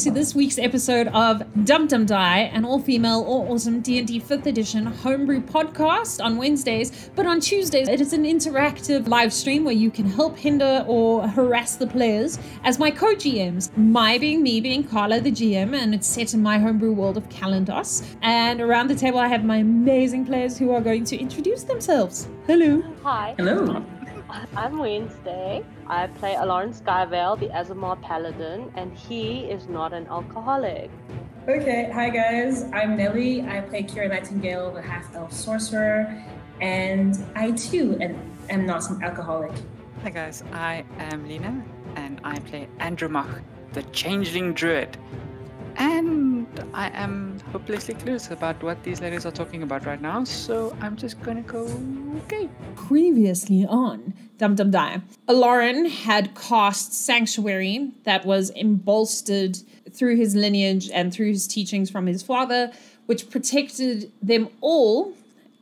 [0.00, 4.86] welcome to this week's episode of Dum Dum Die, an all-female, all-awesome D&D 5th edition
[4.86, 9.90] homebrew podcast on Wednesdays, but on Tuesdays it is an interactive live stream where you
[9.90, 15.20] can help hinder or harass the players as my co-GMs, my being me being Carla
[15.20, 18.02] the GM, and it's set in my homebrew world of Kalandos.
[18.22, 22.26] And around the table I have my amazing players who are going to introduce themselves.
[22.46, 22.82] Hello.
[23.02, 23.34] Hi.
[23.36, 23.84] Hello.
[24.56, 25.64] I'm Wednesday.
[25.86, 30.90] I play Aloran Skyvale, the Aasimar Paladin, and he is not an alcoholic.
[31.48, 32.64] Okay, hi guys.
[32.72, 33.42] I'm Nelly.
[33.42, 36.22] I play Kira Nightingale, the half elf sorcerer,
[36.60, 39.52] and I too am, am not an alcoholic.
[40.02, 41.64] Hi guys, I am Lena
[41.96, 43.42] and I play Andromach,
[43.72, 44.96] the changeling druid.
[45.80, 50.76] And I am hopelessly clueless about what these ladies are talking about right now, so
[50.82, 51.66] I'm just gonna go
[52.24, 52.50] okay.
[52.76, 59.56] Previously on Dum Dum Die, Aloran had cast Sanctuary that was embolstered
[59.90, 62.70] through his lineage and through his teachings from his father,
[63.06, 65.14] which protected them all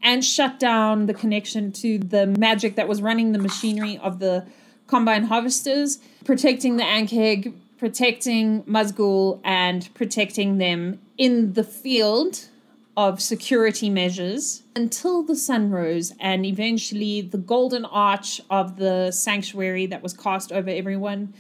[0.02, 4.44] and shut down the connection to the magic that was running the machinery of the
[4.88, 12.48] combine harvesters, protecting the Ankheg, protecting Mazgul, and protecting them in the field
[12.96, 19.86] of security measures until the sun rose and eventually the golden arch of the sanctuary
[19.86, 21.32] that was cast over everyone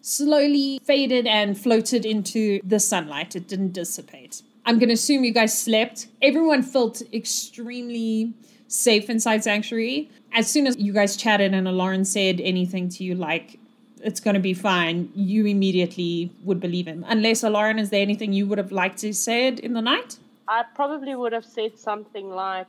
[0.00, 3.36] slowly faded and floated into the sunlight.
[3.36, 4.42] It didn't dissipate.
[4.64, 6.08] I'm going to assume you guys slept.
[6.20, 8.32] Everyone felt extremely
[8.68, 10.10] safe inside Sanctuary.
[10.32, 13.58] As soon as you guys chatted and Lauren said anything to you like,
[14.02, 17.04] it's going to be fine, you immediately would believe him.
[17.08, 20.18] Unless, Lauren, is there anything you would have liked to say it in the night?
[20.48, 22.66] I probably would have said something like,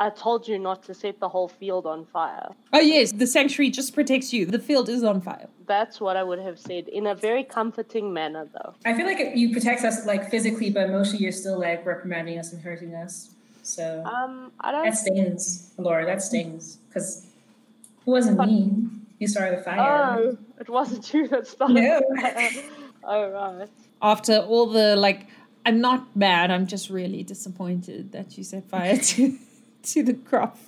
[0.00, 2.50] I told you not to set the whole field on fire.
[2.72, 4.46] Oh, yes, the sanctuary just protects you.
[4.46, 5.48] The field is on fire.
[5.66, 8.74] That's what I would have said in a very comforting manner, though.
[8.86, 12.52] I feel like you protect us like physically, but emotionally you're still like reprimanding us
[12.52, 13.30] and hurting us.
[13.64, 14.84] So Um, I don't.
[14.84, 16.06] that stings, Laura.
[16.06, 18.70] That stings because it wasn't me.
[19.18, 20.16] You started the fire.
[20.18, 21.74] Oh, it wasn't you that started.
[21.74, 22.00] No.
[23.04, 23.68] oh right.
[24.00, 25.26] After all the, like,
[25.66, 29.38] I'm not mad, I'm just really disappointed that you set fire to,
[29.82, 30.58] to the crop.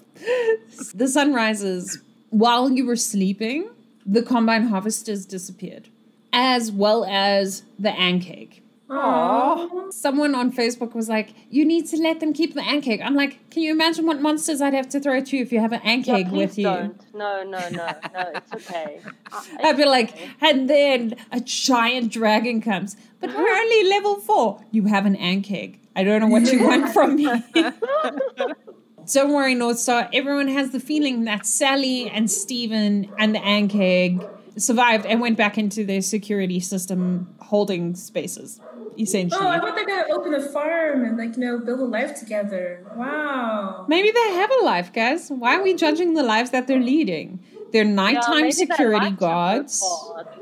[0.94, 2.00] The sun rises.
[2.30, 3.70] While you were sleeping,
[4.04, 5.88] the combine harvesters disappeared,
[6.32, 8.59] as well as the ankheg.
[8.90, 9.92] Aww.
[9.92, 13.38] Someone on Facebook was like, "You need to let them keep the ankheg." I'm like,
[13.50, 15.80] "Can you imagine what monsters I'd have to throw at you if you have an
[15.84, 17.14] Yeah, ankheg please with you?" don't.
[17.14, 18.32] No, no, no, no.
[18.34, 19.00] It's okay.
[19.64, 20.28] I'd be like, okay.
[20.40, 24.60] and then a giant dragon comes, but we're only level four.
[24.72, 25.76] You have an ankheg.
[25.94, 27.26] I don't know what you want from me.
[29.12, 30.08] don't worry, North Star.
[30.12, 35.56] Everyone has the feeling that Sally and Steven and the ankheg survived and went back
[35.58, 38.60] into their security system holding spaces,
[39.00, 39.40] essentially.
[39.42, 42.18] Oh, I thought they're gonna open a farm and like you know build a life
[42.18, 42.84] together.
[42.96, 43.86] Wow.
[43.88, 45.28] Maybe they have a life, guys.
[45.30, 47.40] Why are we judging the lives that they're leading?
[47.72, 49.80] They're nighttime maybe security like to guards.
[49.82, 50.38] work hard.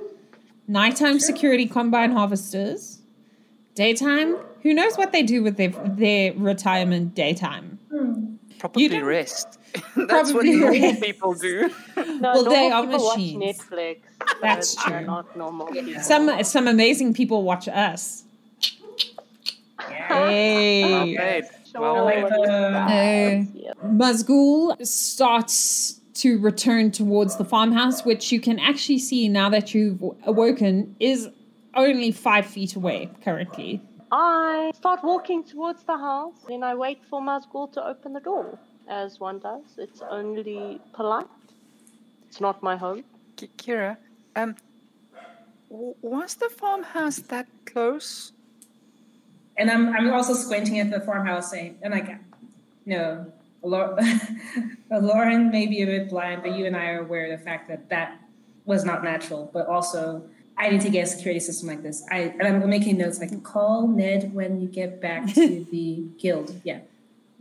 [0.66, 3.00] nighttime security combine harvesters
[3.74, 8.34] daytime who knows what they do with their their retirement daytime hmm.
[8.58, 9.46] Probably rest.
[9.96, 11.02] That's what Probably normal rest.
[11.02, 11.70] people do.
[11.96, 13.40] No, Well, they are people machines.
[13.40, 13.96] watch Netflix.
[14.42, 15.06] That's true.
[15.06, 16.02] Not normal people.
[16.02, 18.24] some some amazing people watch us
[19.80, 21.42] hey Okay.
[21.70, 21.80] Sure.
[21.80, 23.46] Well, I like the- Hey.
[23.54, 23.72] Yeah.
[23.84, 30.02] Mazgul starts to return towards the farmhouse which you can actually see now that you've
[30.26, 31.28] awoken is
[31.74, 33.80] only five feet away currently
[34.10, 38.58] I start walking towards the house, then I wait for Mazgul to open the door,
[38.88, 39.64] as one does.
[39.76, 41.26] It's only polite.
[42.26, 43.04] It's not my home.
[43.36, 43.98] Ki- Kira,
[44.34, 44.56] um,
[45.68, 48.32] w- was the farmhouse that close?
[49.58, 52.16] And I'm I'm also squinting at the farmhouse saying, and like,
[52.86, 53.32] no,
[53.62, 57.68] Lauren may be a bit blind, but you and I are aware of the fact
[57.68, 58.20] that that
[58.64, 59.50] was not natural.
[59.52, 60.22] But also,
[60.56, 62.04] I need to get a security system like this.
[62.10, 66.60] I and I'm making notes like call Ned when you get back to the guild.
[66.64, 66.80] Yeah.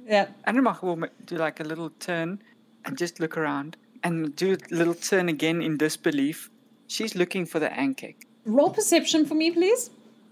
[0.05, 2.41] yeah Andromach will do like a little turn
[2.85, 6.49] and just look around and do a little turn again in disbelief.
[6.87, 8.15] She's looking for the ankheg.
[8.57, 9.89] roll perception for me please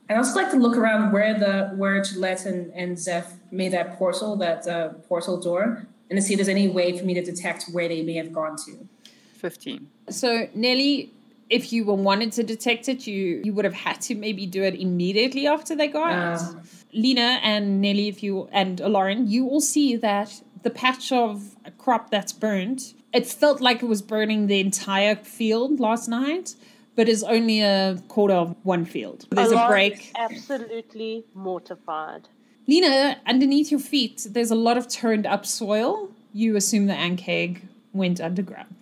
[0.10, 3.98] I'd also like to look around where the where Gillette and, and Zeph made that
[3.98, 7.24] portal, that uh, portal door, and to see if there's any way for me to
[7.24, 8.88] detect where they may have gone to.
[9.36, 9.88] 15.
[10.10, 11.12] So Nelly,
[11.50, 14.64] if you were wanted to detect it, you you would have had to maybe do
[14.64, 16.42] it immediately after they got it.
[16.42, 16.62] Ah.
[16.94, 22.10] Lena and Nelly, if you and Lauren, you all see that the patch of crop
[22.10, 26.56] that's burnt, it felt like it was burning the entire field last night,
[26.96, 29.26] but is only a quarter of one field.
[29.30, 30.12] There's a Alarm break.
[30.16, 32.28] absolutely mortified.
[32.68, 36.10] Lena, underneath your feet, there's a lot of turned up soil.
[36.34, 37.62] You assume the Ankheg
[37.94, 38.74] went underground.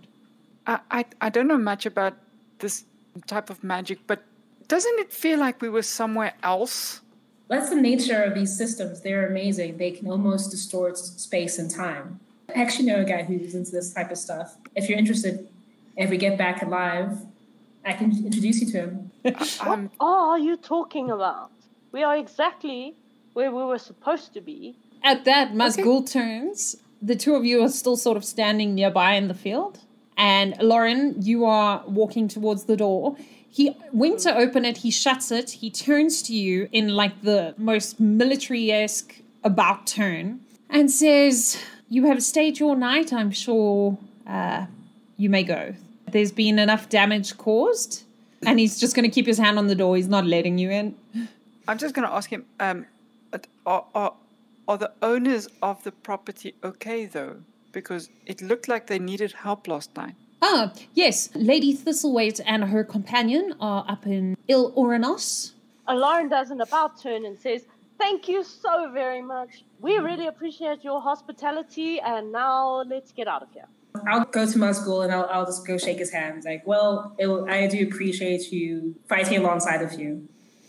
[0.65, 2.13] I, I, I don't know much about
[2.59, 2.85] this
[3.27, 4.23] type of magic, but
[4.67, 7.01] doesn't it feel like we were somewhere else?
[7.49, 9.01] That's the nature of these systems.
[9.01, 9.77] They're amazing.
[9.77, 12.19] They can almost distort space and time.
[12.49, 14.55] I actually know a guy who's into this type of stuff.
[14.75, 15.47] If you're interested,
[15.97, 17.19] if we get back alive,
[17.85, 19.11] I can introduce you to him.
[19.61, 21.51] Um, What are you talking about?
[21.91, 22.95] We are exactly
[23.33, 24.75] where we were supposed to be.
[25.03, 26.77] At that, Mazgul turns.
[27.01, 29.79] The two of you are still sort of standing nearby in the field.
[30.15, 33.17] And Lauren, you are walking towards the door.
[33.49, 37.53] He went to open it, he shuts it, he turns to you in like the
[37.57, 40.39] most military esque about turn
[40.69, 44.65] and says, You have stayed your night, I'm sure uh,
[45.17, 45.75] you may go.
[46.13, 48.03] There's been enough damage caused.
[48.45, 49.95] And he's just going to keep his hand on the door.
[49.95, 50.95] He's not letting you in.
[51.67, 52.85] I'm just going to ask him um,
[53.65, 54.13] are, are,
[54.67, 57.37] are the owners of the property okay, though?
[57.71, 60.15] Because it looked like they needed help last night.
[60.41, 61.29] Ah, yes.
[61.35, 65.53] Lady Thistlewaite and her companion are up in Il Oranos.
[65.87, 67.65] Lauren does an about turn and says,
[67.97, 69.63] Thank you so very much.
[69.79, 73.67] We really appreciate your hospitality, and now let's get out of here.
[74.07, 76.43] I'll go to Mazgul and I'll, I'll just go shake his hand.
[76.43, 80.27] Like, well, will- I do appreciate you fighting alongside of you,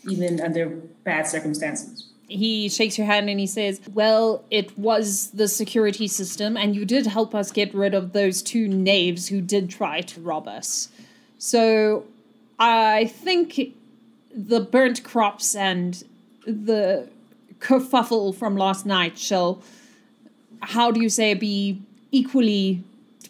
[0.08, 0.66] even under
[1.04, 2.06] bad circumstances.
[2.28, 6.84] He shakes your hand and he says, Well, it was the security system, and you
[6.84, 10.88] did help us get rid of those two knaves who did try to rob us.
[11.38, 12.04] So
[12.58, 13.74] I think
[14.34, 16.02] the burnt crops and
[16.46, 17.08] the
[17.58, 19.62] kerfuffle from last night shall,
[20.60, 21.80] how do you say, be
[22.10, 22.82] equally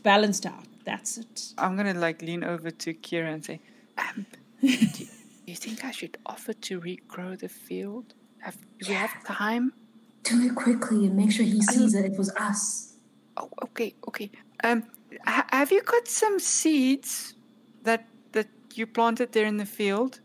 [0.04, 0.64] balanced out.
[0.84, 1.54] That's it.
[1.58, 3.60] I'm going to like lean over to Kira and say,
[3.98, 4.26] um,
[4.60, 5.04] do you, do
[5.46, 8.14] you think I should offer to regrow the field?
[8.38, 9.72] Have, do we have time?
[10.22, 12.94] Do it quickly and make sure he sees that it was us.
[13.36, 14.30] Oh, okay, okay.
[14.62, 14.84] Um,
[15.26, 17.34] ha- have you got some seeds
[17.82, 20.20] that that you planted there in the field?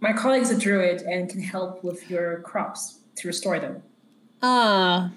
[0.00, 3.82] My colleague's a druid and can help with your crops to restore them.
[4.42, 5.10] Ah,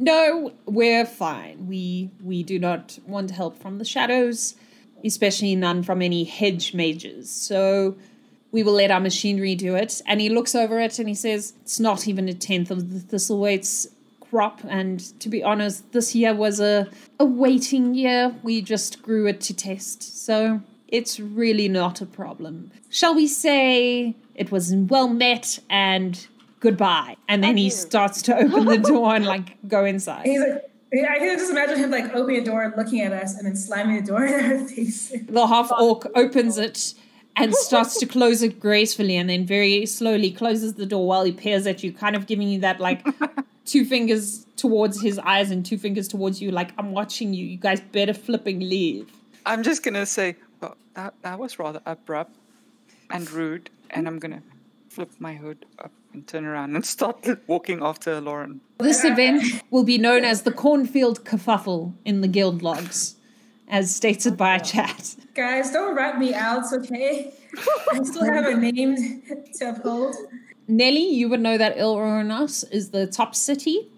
[0.00, 1.68] no, we're fine.
[1.68, 4.56] We we do not want help from the shadows,
[5.04, 7.30] especially none from any hedge mages.
[7.30, 7.96] So
[8.50, 10.00] we will let our machinery do it.
[10.06, 13.16] And he looks over it and he says, "It's not even a tenth of the
[13.16, 13.88] Thistlewaite's
[14.20, 14.62] crop.
[14.68, 16.88] And to be honest, this year was a
[17.18, 18.34] a waiting year.
[18.42, 22.72] We just grew it to test, so." It's really not a problem.
[22.88, 26.26] Shall we say it was well met and
[26.60, 27.16] goodbye?
[27.28, 30.26] And then he starts to open the door and like go inside.
[30.26, 33.46] He's like, I can just imagine him like opening a door, looking at us, and
[33.46, 35.14] then slamming the door in our face.
[35.28, 36.94] The half orc opens it
[37.36, 41.32] and starts to close it gracefully and then very slowly closes the door while he
[41.32, 43.06] peers at you, kind of giving you that like
[43.64, 47.46] two fingers towards his eyes and two fingers towards you, like, I'm watching you.
[47.46, 49.10] You guys better flipping leave.
[49.46, 52.34] I'm just gonna say, well, that that was rather abrupt
[53.10, 54.42] and rude, and I'm gonna
[55.00, 58.60] flip my hood up and turn around and start walking after Lauren.
[58.78, 63.14] This event will be known as the Cornfield Kerfuffle in the guild logs,
[63.66, 64.58] as stated by oh.
[64.58, 65.16] chat.
[65.34, 67.32] Guys, don't rat me out, okay?
[67.90, 69.22] I still have a name
[69.54, 70.14] to uphold.
[70.68, 71.98] Nelly, you would know that Il
[72.70, 73.88] is the top city.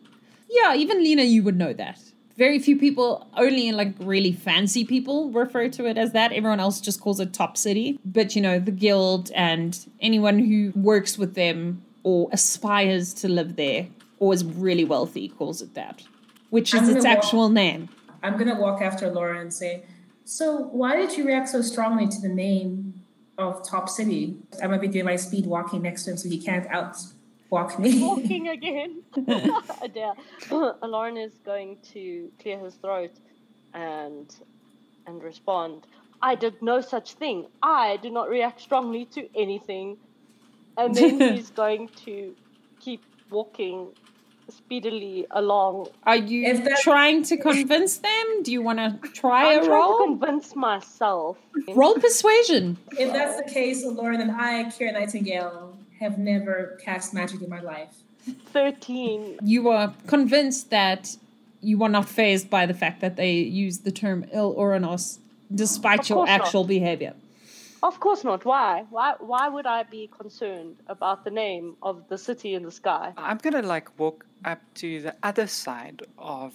[0.48, 1.98] Yeah, even Lena, you would know that.
[2.36, 6.32] Very few people, only like really fancy people, refer to it as that.
[6.32, 7.98] Everyone else just calls it top city.
[8.04, 13.56] But you know, the guild and anyone who works with them or aspires to live
[13.56, 13.86] there
[14.18, 16.02] or is really wealthy calls it that,
[16.50, 17.88] which is its walk- actual name.
[18.22, 19.82] I'm gonna walk after Laura and say,
[20.24, 22.94] "So, why did you react so strongly to the name
[23.36, 26.38] of Top City?" I might be doing my speed walking next to him, so he
[26.38, 26.66] can't
[27.52, 28.00] outwalk me.
[28.02, 29.02] Walking again.
[29.82, 30.16] Adele.
[30.82, 33.12] Lauren is going to clear his throat
[33.74, 34.34] and
[35.06, 35.86] and respond.
[36.20, 37.46] I did no such thing.
[37.62, 39.96] I do not react strongly to anything.
[40.76, 42.34] And then he's going to
[42.80, 43.88] keep walking
[44.48, 45.88] speedily along.
[46.04, 48.42] Are you that- trying to convince them?
[48.42, 50.06] Do you want to try I'm a trying to roll?
[50.06, 51.38] convince myself.
[51.74, 52.76] Roll persuasion.
[52.98, 57.60] if that's the case, Lauren then I, Kira Nightingale, have never cast magic in my
[57.60, 57.94] life.
[58.52, 59.38] 13.
[59.42, 61.16] you are convinced that
[61.60, 63.32] you are not phased by the fact that they
[63.64, 65.18] use the term il oranos
[65.62, 66.40] despite Of your course not.
[66.40, 67.14] actual behavior.
[67.82, 68.44] Of course not.
[68.44, 68.84] Why?
[68.90, 69.14] Why?
[69.18, 73.12] Why would I be concerned about the name of the city in the sky?
[73.16, 76.52] I'm gonna like walk up to the other side of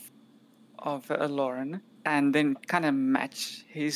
[0.80, 3.96] of uh, Lauren and then kind of match his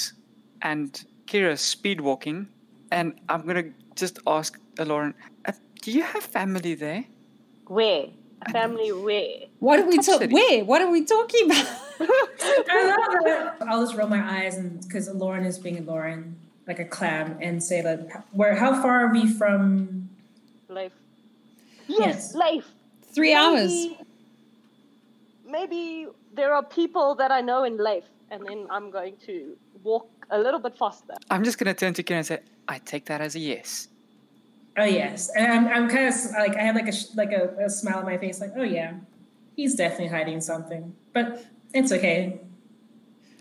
[0.62, 0.90] and
[1.28, 2.48] Kira's speed walking
[2.92, 5.14] and I'm gonna just ask uh, Lauren,
[5.46, 5.52] uh,
[5.82, 7.06] do you have family there?
[7.68, 8.06] Where?
[8.44, 9.36] A family where?
[9.60, 10.32] What are we talking?
[10.32, 10.64] Where?
[10.66, 11.68] What are we talking about?
[12.00, 13.68] I love it.
[13.68, 16.38] I'll just roll my eyes and because Lauren is being Lauren,
[16.68, 20.10] like a clam, and say that where how far are we from
[20.70, 20.92] Leif.
[21.88, 22.00] Yes.
[22.00, 22.66] Yes, Leif.
[23.14, 23.70] Three hours.
[23.72, 23.98] Maybe-
[25.46, 30.08] Maybe there are people that I know in Leif, and then I'm going to walk
[30.30, 31.14] a little bit faster.
[31.30, 33.90] I'm just gonna turn to Kira and say, I take that as a yes.
[34.78, 37.70] Oh yes, and I'm, I'm kind of like I have like a like a, a
[37.70, 38.94] smile on my face, like oh yeah,
[39.56, 42.40] he's definitely hiding something, but it's okay.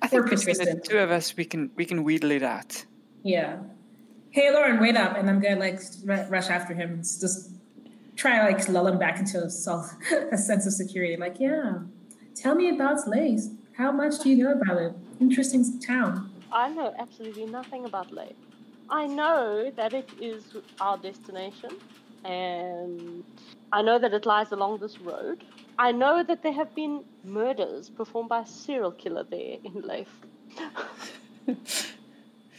[0.03, 0.85] I We're think between the persistent.
[0.85, 2.85] two of us, we can we can wheedle it out.
[3.23, 3.59] Yeah.
[4.31, 7.51] Hey Lauren, wait up, and I'm gonna like r- rush after him, and just
[8.17, 9.93] try like lull him back into a, self,
[10.33, 11.17] a sense of security.
[11.17, 11.79] Like yeah,
[12.35, 13.51] tell me about Slays.
[13.77, 14.93] How much do you know about it?
[15.21, 16.31] Interesting town.
[16.53, 18.33] I know absolutely nothing about Leif.
[18.91, 20.45] I know that it is
[20.81, 21.71] our destination,
[22.25, 23.25] and
[23.73, 25.45] I know that it lies along this road.
[25.79, 30.09] I know that there have been murders performed by a serial killer there in Leif.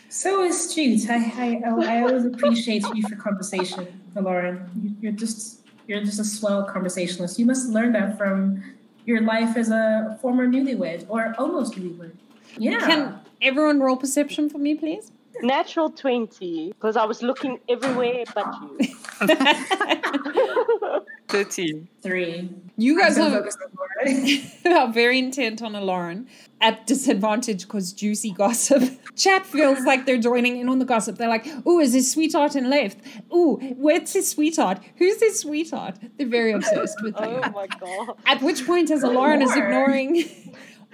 [0.09, 1.09] So astute.
[1.09, 4.69] I I, I always appreciate you for conversation, Lauren.
[4.81, 7.39] You- You're just you're just a swell conversationalist.
[7.39, 8.63] You must learn that from
[9.05, 12.11] your life as a former newlywed or almost newlywed.
[12.57, 12.79] Yeah.
[12.79, 15.11] Can everyone roll perception for me, please?
[15.41, 18.77] Natural 20, because I was looking everywhere but you.
[21.31, 21.87] Thirteen.
[22.01, 22.49] Three.
[22.75, 23.71] You guys I'm are, focused on
[24.05, 24.41] Lauren.
[24.89, 26.27] are very intent on a Lauren
[26.59, 28.83] at disadvantage because juicy gossip.
[29.15, 31.17] Chat feels like they're joining in on the gossip.
[31.17, 32.95] They're like, "Ooh, is his sweetheart in Leif?
[33.33, 34.79] Ooh, where's his sweetheart?
[34.97, 37.25] Who's his sweetheart?" They're very obsessed with you.
[37.25, 38.17] Oh my god.
[38.25, 40.25] At which point, as Lauren is ignoring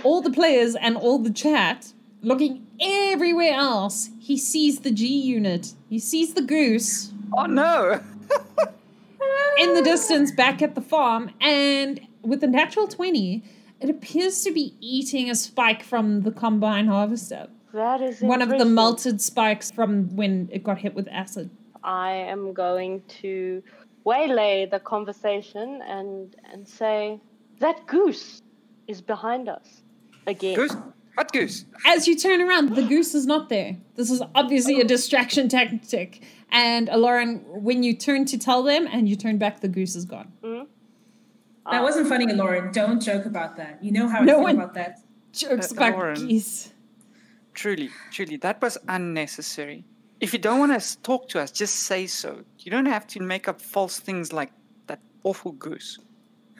[0.04, 5.74] all the players and all the chat, looking everywhere else, he sees the G unit.
[5.90, 8.00] He sees the goose Oh no!
[9.60, 13.44] in the distance back at the farm, and with a natural 20,
[13.80, 17.48] it appears to be eating a spike from the combine harvester.
[17.74, 21.50] That is One of the melted spikes from when it got hit with acid.
[21.84, 23.62] I am going to
[24.04, 27.20] waylay the conversation and and say
[27.60, 28.42] that goose
[28.88, 29.84] is behind us
[30.26, 30.56] again.
[30.56, 30.76] Goose?
[31.18, 31.66] What goose?
[31.84, 33.78] As you turn around, the goose is not there.
[33.96, 36.22] This is obviously a distraction tactic.
[36.52, 40.06] And Lauren, when you turn to tell them and you turn back, the goose is
[40.06, 40.32] gone.
[40.44, 42.72] that wasn't funny, Lauren.
[42.72, 43.84] Don't joke about that.
[43.84, 45.00] You know how I No feel one- about that.
[45.34, 46.28] Jokes Uh, about Lauren.
[46.28, 46.72] geese.
[47.56, 49.86] Truly, truly, that was unnecessary.
[50.20, 52.44] If you don't want to talk to us, just say so.
[52.60, 54.52] You don't have to make up false things like
[54.86, 55.98] that awful goose.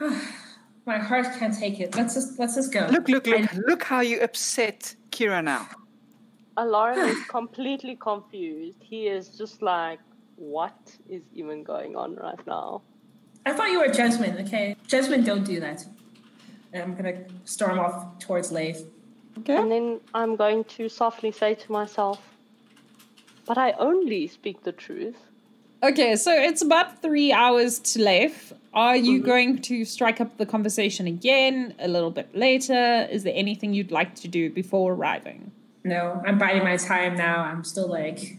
[0.88, 1.94] My heart can't take it.
[1.94, 2.88] Let's just let's just go.
[2.90, 5.68] Look, look, look, look how you upset Kira now.
[6.56, 8.78] Lauren is completely confused.
[8.80, 10.00] He is just like,
[10.36, 12.80] what is even going on right now?
[13.44, 14.76] I thought you were a gentleman, okay?
[14.86, 15.84] Gentlemen don't do that.
[16.72, 18.78] And I'm gonna storm off towards Leif.
[19.40, 19.56] Okay.
[19.56, 22.18] And then I'm going to softly say to myself,
[23.44, 25.18] but I only speak the truth.
[25.80, 28.52] Okay, so it's about three hours to Leif.
[28.74, 29.26] Are you mm-hmm.
[29.26, 33.06] going to strike up the conversation again a little bit later?
[33.10, 35.52] Is there anything you'd like to do before arriving?
[35.84, 37.42] No, I'm biding my time now.
[37.42, 38.38] I'm still like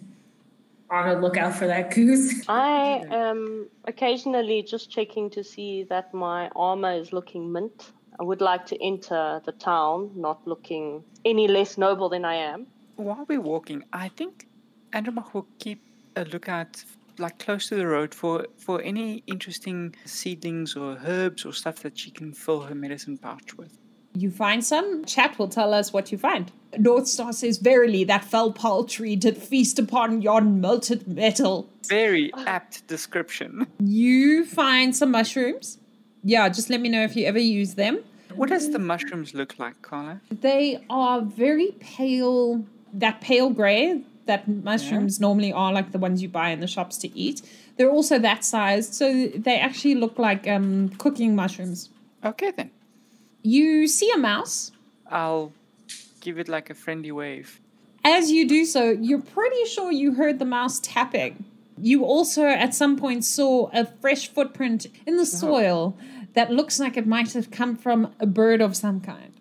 [0.89, 2.43] on the lookout for that goose.
[2.49, 7.91] I am occasionally just checking to see that my armor is looking mint.
[8.19, 12.67] I would like to enter the town not looking any less noble than I am.
[12.97, 14.47] While we're walking, I think
[14.91, 15.81] Andromach will keep
[16.17, 16.83] a lookout
[17.19, 21.97] like close to the road for, for any interesting seedlings or herbs or stuff that
[21.97, 23.77] she can fill her medicine pouch with.
[24.15, 25.05] You find some?
[25.05, 26.51] Chat will tell us what you find.
[26.77, 31.69] North Star says, Verily, that fell paltry did feast upon yon melted metal.
[31.87, 33.67] Very apt description.
[33.79, 35.77] You find some mushrooms.
[36.23, 38.03] Yeah, just let me know if you ever use them.
[38.35, 40.21] What does the mushrooms look like, Carla?
[40.29, 46.29] They are very pale, that pale gray that mushrooms normally are like the ones you
[46.29, 47.41] buy in the shops to eat.
[47.75, 51.89] They're also that size, so they actually look like um, cooking mushrooms.
[52.23, 52.69] Okay then.
[53.41, 54.71] You see a mouse.
[55.09, 55.51] I'll
[56.21, 57.59] give it like a friendly wave.
[58.03, 61.43] As you do so, you're pretty sure you heard the mouse tapping.
[61.81, 65.97] You also, at some point, saw a fresh footprint in the soil
[66.33, 69.33] that looks like it might have come from a bird of some kind.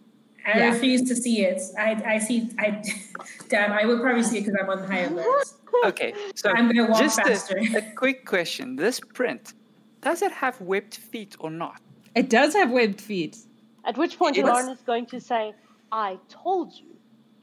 [0.49, 0.73] I Yeah.
[0.73, 1.61] refuse to see it.
[1.79, 2.51] I, I see.
[2.59, 2.83] I,
[3.49, 5.47] damn, I will probably see it because I'm on high alert.
[5.87, 7.59] Okay, so I'm gonna walk just faster.
[7.59, 8.77] A, a quick question.
[8.77, 9.53] This print,
[10.01, 11.81] does it have webbed feet or not?
[12.15, 13.37] It does have webbed feet.
[13.85, 15.53] At which point, It's- Lauren is going to say,
[15.93, 16.97] I told you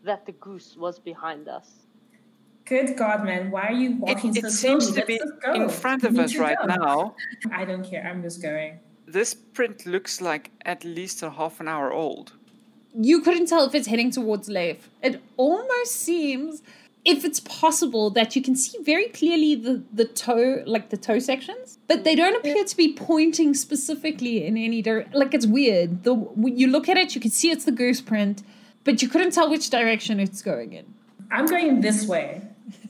[0.03, 1.69] that the goose was behind us.
[2.65, 5.01] Good God, man, why are you It, walking it so seems slowly?
[5.01, 6.65] to be Let's just in front of us right go.
[6.75, 7.15] now.
[7.51, 8.03] I don't care.
[8.09, 8.79] I'm just going.
[9.07, 12.33] This print looks like at least a half an hour old.
[12.97, 14.89] You couldn't tell if it's heading towards Leif.
[15.01, 16.63] It almost seems,
[17.03, 21.19] if it's possible, that you can see very clearly the, the toe, like the toe
[21.19, 25.13] sections, but they don't appear to be pointing specifically in any direction.
[25.13, 26.03] Like it's weird.
[26.03, 28.43] The when you look at it, you can see it's the goose print,
[28.83, 30.85] but you couldn't tell which direction it's going in.
[31.31, 32.41] I'm going this way.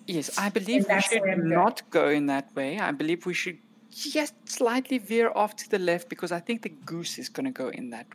[0.07, 1.50] Yes, I believe we should where I'm going.
[1.50, 2.79] not go in that way.
[2.79, 3.57] I believe we should
[3.91, 7.51] just slightly veer off to the left because I think the goose is going to
[7.51, 8.07] go in that.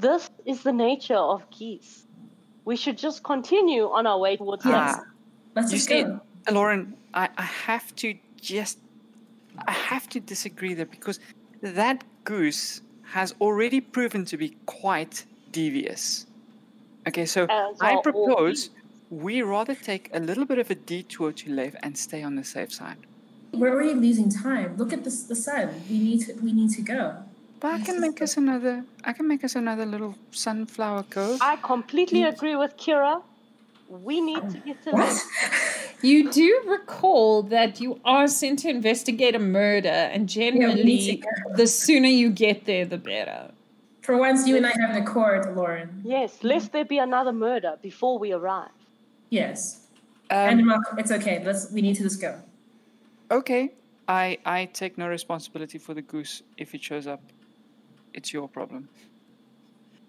[0.00, 2.06] This is the nature of geese.
[2.64, 4.96] We should just continue on our way towards Yes.
[4.96, 5.04] them.
[5.04, 5.12] Ah,
[5.56, 6.20] Let's you just see, go.
[6.50, 8.78] Lauren, I, I have to just,
[9.66, 11.20] I have to disagree there because
[11.60, 16.26] that goose has already proven to be quite devious.
[17.08, 18.70] Okay, so As I propose
[19.10, 22.44] we rather take a little bit of a detour to left and stay on the
[22.44, 22.96] safe side.
[23.52, 24.76] We're already losing time.
[24.76, 25.82] Look at this, the sun.
[25.90, 26.34] We need to.
[26.34, 27.24] We need to go.
[27.60, 28.24] But I can make go.
[28.24, 28.84] us another.
[29.04, 31.38] I can make us another little sunflower cove.
[31.42, 33.22] I completely agree with Kira.
[33.88, 35.08] We need to get to What?
[35.08, 35.18] them.
[36.02, 41.28] You do recall that you are sent to investigate a murder, and generally, go.
[41.56, 43.50] the sooner you get there, the better.
[44.00, 46.00] For once, you and I have an accord, Lauren.
[46.02, 48.70] Yes, lest there be another murder before we arrive.
[49.28, 49.88] Yes.
[50.30, 51.42] Um, and Mark, it's okay.
[51.44, 51.70] Let's.
[51.70, 52.40] We need to just go.
[53.30, 53.70] okay,
[54.08, 57.20] I I take no responsibility for the goose if it shows up.
[58.14, 58.88] It's your problem.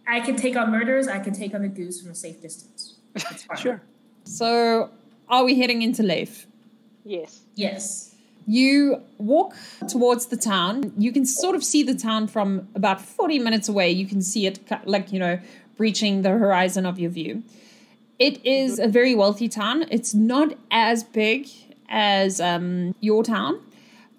[0.08, 1.08] I can take on murderers.
[1.08, 2.96] I can take on the goose from a safe distance.
[3.16, 3.58] It's fine.
[3.58, 3.82] Sure.
[4.24, 4.90] So,
[5.30, 6.48] are we heading into Leif?
[7.04, 7.42] Yes.
[7.56, 8.16] Yes.
[8.48, 9.56] You walk
[9.88, 10.94] towards the town.
[10.98, 13.92] You can sort of see the town from about 40 minutes away.
[13.92, 15.40] You can see it like, you know,
[15.78, 17.44] breaching the horizon of your view.
[18.20, 19.86] It is a very wealthy town.
[19.90, 21.48] It's not as big
[21.90, 23.62] as um, your town,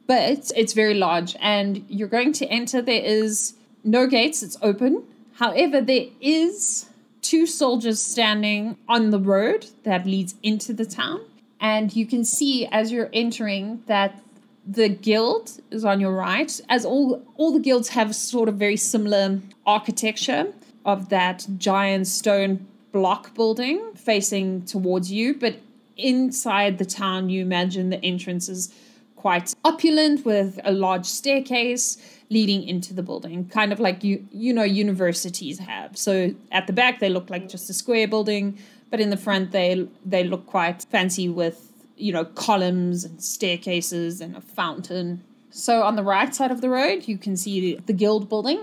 [0.06, 1.36] but it's, it's very large.
[1.40, 2.82] And you're going to enter.
[2.82, 3.54] There is
[3.84, 5.04] no gates, it's open.
[5.34, 6.86] However, there is
[7.20, 11.20] two soldiers standing on the road that leads into the town.
[11.60, 14.20] And you can see as you're entering that
[14.66, 18.76] the guild is on your right, as all all the guilds have sort of very
[18.76, 20.52] similar architecture
[20.84, 25.56] of that giant stone block building facing towards you, but
[25.96, 28.72] inside the town you imagine the entrance is
[29.16, 31.96] quite opulent with a large staircase
[32.32, 35.96] leading into the building kind of like you you know universities have.
[35.96, 38.58] So at the back they look like just a square building
[38.90, 44.20] but in the front they they look quite fancy with you know columns and staircases
[44.20, 45.22] and a fountain.
[45.50, 48.60] So on the right side of the road you can see the guild building.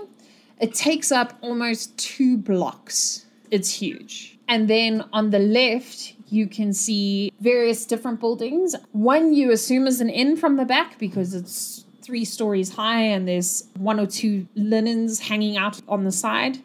[0.60, 3.24] It takes up almost two blocks.
[3.50, 4.36] It's huge.
[4.46, 8.74] And then on the left you can see various different buildings.
[8.92, 13.26] One you assume is an inn from the back because it's three stories high and
[13.26, 16.58] there's one or two linens hanging out on the side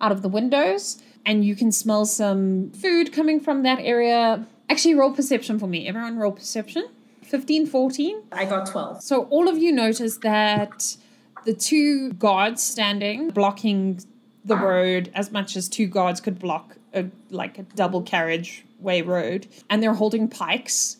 [0.00, 1.02] out of the windows.
[1.24, 4.46] And you can smell some food coming from that area.
[4.70, 5.88] Actually, roll perception for me.
[5.88, 6.88] Everyone roll perception.
[7.22, 8.22] 15, 14.
[8.30, 9.02] I got twelve.
[9.02, 10.96] So all of you notice that
[11.44, 14.00] the two guards standing blocking
[14.44, 19.46] the road as much as two guards could block a like a double carriageway road
[19.68, 20.98] and they're holding pikes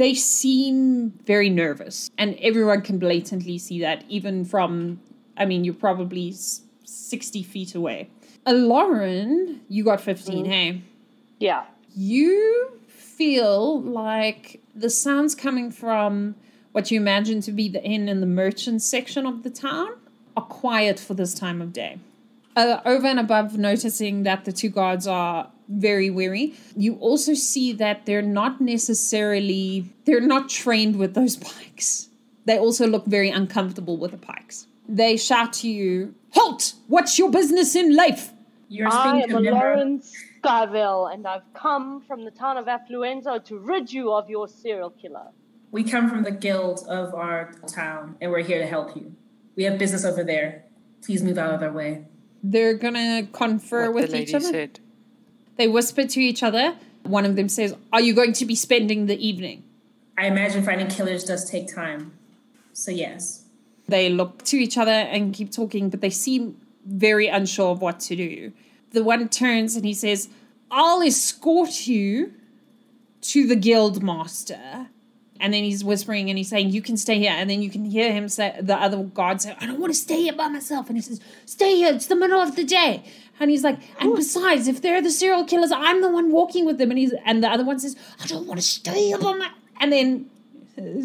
[0.00, 4.98] they seem very nervous and everyone can blatantly see that even from
[5.36, 6.32] i mean you're probably
[6.84, 8.08] 60 feet away
[8.46, 10.80] uh, lauren you got 15 hey
[11.38, 11.64] Yeah.
[11.94, 16.34] you feel like the sounds coming from
[16.72, 19.90] what you imagine to be the inn and the merchant section of the town
[20.36, 21.98] are quiet for this time of day.
[22.56, 27.72] Uh, over and above noticing that the two guards are very weary, you also see
[27.74, 32.08] that they're not necessarily they're not trained with those pikes.
[32.44, 34.66] They also look very uncomfortable with the pikes.
[34.88, 36.74] They shout to you, "Halt!
[36.88, 38.32] What's your business in Leif?"
[38.68, 39.50] You're I am to a member.
[39.58, 44.48] Lawrence Skyville, and I've come from the town of Affluenza to rid you of your
[44.48, 45.28] serial killer.
[45.70, 49.14] We come from the guild of our town, and we're here to help you.
[49.54, 50.64] We have business over there.
[51.02, 52.06] Please move out of our way.
[52.42, 54.50] They're gonna confer what with the lady each other.
[54.50, 54.80] said.
[55.60, 56.74] They whisper to each other.
[57.02, 59.62] One of them says, Are you going to be spending the evening?
[60.16, 62.16] I imagine finding killers does take time.
[62.72, 63.44] So yes.
[63.86, 68.00] They look to each other and keep talking, but they seem very unsure of what
[68.08, 68.54] to do.
[68.92, 70.30] The one turns and he says,
[70.70, 72.32] I'll escort you
[73.20, 74.86] to the guild master.
[75.40, 77.84] And then he's whispering and he's saying, "You can stay here," and then you can
[77.84, 80.88] hear him say, the other guard say, "I don't want to stay here by myself,"
[80.88, 81.92] and he says, "Stay here.
[81.92, 83.02] It's the middle of the day."
[83.40, 86.76] And he's like, and besides, if they're the serial killers, I'm the one walking with
[86.76, 86.90] them.
[86.90, 89.50] And he's and the other one says, I don't want to stay here by my
[89.80, 90.30] and then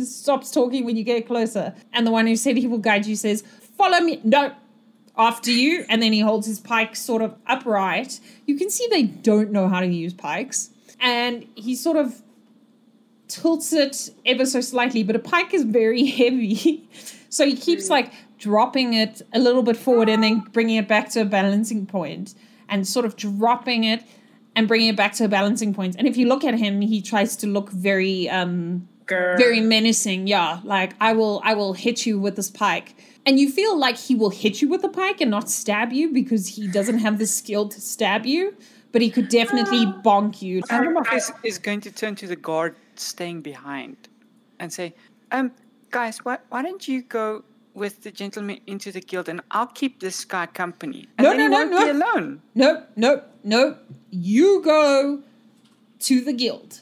[0.05, 1.73] stops talking when you get closer.
[1.93, 3.43] And the one who said he will guide you says,
[3.77, 4.19] Follow me.
[4.23, 4.53] No,
[5.17, 5.85] after you.
[5.89, 8.19] And then he holds his pike sort of upright.
[8.45, 10.71] You can see they don't know how to use pikes.
[10.99, 12.21] And he sort of
[13.27, 16.89] tilts it ever so slightly, but a pike is very heavy.
[17.29, 21.09] so he keeps like dropping it a little bit forward and then bringing it back
[21.09, 22.35] to a balancing point
[22.69, 24.03] and sort of dropping it
[24.55, 25.95] and bringing it back to a balancing point.
[25.97, 29.37] And if you look at him, he tries to look very um Grr.
[29.37, 30.27] very menacing.
[30.27, 32.95] Yeah, like I will I will hit you with this pike.
[33.25, 36.13] And you feel like he will hit you with the pike and not stab you
[36.13, 38.55] because he doesn't have the skill to stab you,
[38.91, 40.61] but he could definitely bonk you.
[40.63, 43.95] Andromach is, is going to turn to the guard staying behind
[44.59, 44.93] and say,
[45.31, 45.51] um,
[45.91, 49.99] guys, why, why don't you go with the gentleman into the guild and I'll keep
[49.99, 51.07] this guy company.
[51.17, 52.05] And No, then no, no, won't be no.
[52.05, 52.41] alone.
[52.55, 53.77] Nope, nope, nope.
[54.11, 55.21] You go
[55.99, 56.81] to the guild.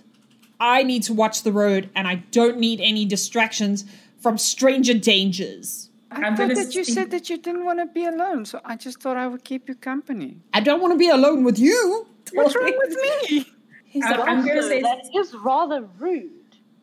[0.59, 3.85] I need to watch the road and I don't need any distractions
[4.19, 5.89] from stranger dangers.
[6.11, 8.75] I I'm thought that you said that you didn't want to be alone, so I
[8.75, 10.37] just thought I would keep you company.
[10.53, 12.05] I don't want to be alone with you.
[12.33, 13.45] What's wrong with me?
[13.93, 16.31] He's I'm- I'm gonna Also, say- that is rather rude.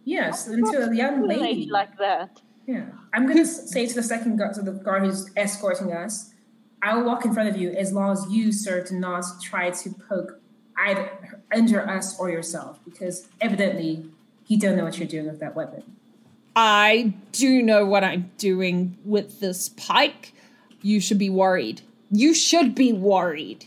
[0.05, 1.67] Yes, Not into a young to a lady.
[1.69, 2.41] like that.
[2.67, 6.33] Yeah, I'm gonna say to the second guard, to the guard who's escorting us,
[6.81, 9.71] I will walk in front of you as long as you, sir, do not try
[9.71, 10.41] to poke
[10.79, 11.11] either
[11.55, 14.07] injure us or yourself, because evidently
[14.47, 15.83] you don't know what you're doing with that weapon.
[16.57, 20.33] I do know what I'm doing with this pike.
[20.81, 21.83] You should be worried.
[22.11, 23.67] You should be worried.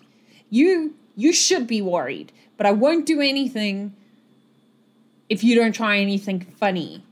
[0.49, 2.31] You you should be worried.
[2.57, 3.93] But I won't do anything
[5.29, 7.03] if you don't try anything funny.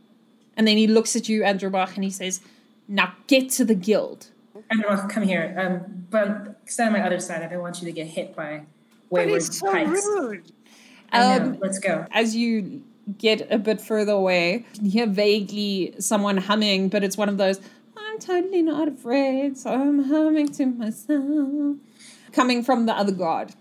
[0.56, 2.42] And then he looks at you, Andromach, and he says,
[2.88, 4.28] Now get to the guild.
[4.70, 7.42] And well, come here, um, but stand on my other side.
[7.42, 8.64] I don't want you to get hit by
[9.10, 10.06] wayward it's so pikes.
[10.06, 10.52] rude.
[11.12, 12.06] Um, Let's go.
[12.12, 12.84] as you
[13.18, 17.38] get a bit further away, you can hear vaguely someone humming, but it's one of
[17.38, 17.60] those,
[17.98, 21.78] I'm totally not afraid, so I'm humming to myself,
[22.32, 23.54] coming from the other guard.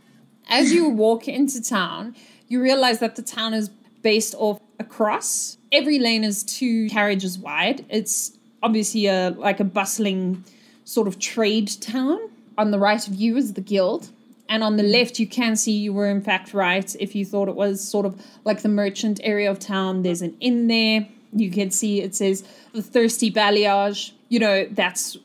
[0.51, 2.17] As you walk into town,
[2.49, 3.71] you realize that the town is
[4.03, 5.57] based off a cross.
[5.73, 7.85] Every lane is two carriages wide.
[7.89, 8.33] It's
[8.63, 10.45] obviously a like a bustling
[10.85, 12.19] sort of trade town.
[12.59, 14.11] On the right of you is the guild.
[14.49, 17.49] And on the left, you can see you were in fact right if you thought
[17.49, 20.03] it was sort of like the merchant area of town.
[20.03, 21.07] There's an inn there.
[21.33, 24.11] You can see it says the Thirsty Balayage.
[24.29, 25.17] You know, that's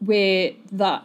[0.00, 1.00] where the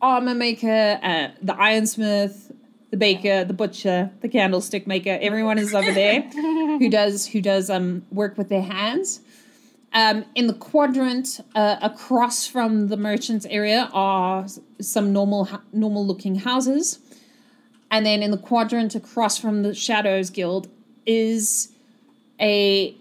[0.00, 2.51] armor maker, uh, the ironsmith,
[2.92, 6.20] the baker, the butcher, the candlestick maker, everyone is over there
[6.78, 9.20] who does who does um work with their hands.
[9.94, 14.46] Um, in the quadrant uh, across from the merchants area are
[14.80, 16.98] some normal normal looking houses,
[17.90, 20.68] and then in the quadrant across from the Shadows Guild
[21.06, 21.70] is
[22.38, 22.94] a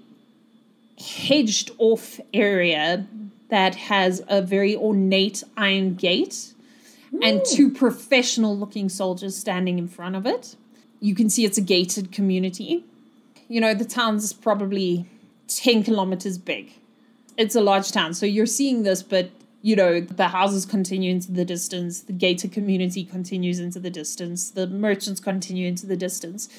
[0.97, 3.06] hedged off area
[3.49, 6.50] that has a very ornate iron gate
[7.21, 10.56] and two professional looking soldiers standing in front of it.
[11.00, 12.86] You can see it's a gated community.
[13.47, 15.06] You know, the town's probably
[15.47, 16.74] 10 kilometers big.
[17.38, 18.13] It's a large town.
[18.13, 22.52] So you're seeing this, but you know, the houses continue into the distance, the gated
[22.52, 26.50] community continues into the distance, the merchants continue into the distance.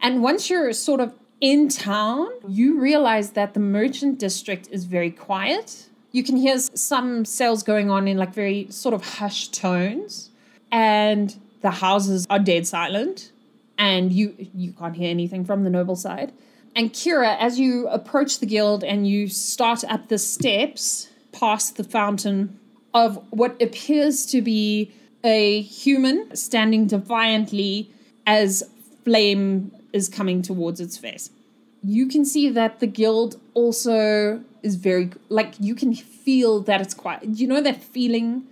[0.00, 5.10] And once you're sort of in town, you realize that the merchant district is very
[5.10, 5.87] quiet.
[6.10, 10.30] You can hear some sales going on in like very sort of hushed tones,
[10.72, 13.32] and the houses are dead silent,
[13.76, 16.32] and you you can't hear anything from the noble side.
[16.74, 21.84] And Kira, as you approach the guild and you start up the steps past the
[21.84, 22.58] fountain
[22.94, 24.92] of what appears to be
[25.24, 27.90] a human standing defiantly
[28.26, 28.62] as
[29.04, 31.30] flame is coming towards its face.
[31.82, 36.94] You can see that the guild also is very like you can feel that it's
[36.94, 37.24] quiet.
[37.24, 38.44] You know that feeling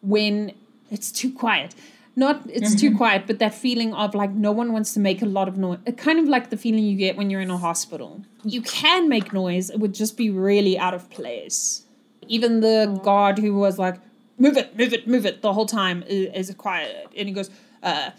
[0.00, 0.52] when
[0.90, 1.74] it's too quiet.
[2.14, 5.26] Not it's too quiet, but that feeling of like no one wants to make a
[5.26, 5.78] lot of noise.
[5.96, 8.22] Kind of like the feeling you get when you're in a hospital.
[8.44, 11.84] You can make noise, it would just be really out of place.
[12.28, 13.96] Even the guard who was like,
[14.38, 17.08] move it, move it, move it the whole time is, is quiet.
[17.16, 17.50] And he goes,
[17.82, 18.10] uh,